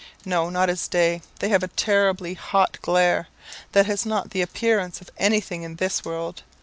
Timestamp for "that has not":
3.73-4.31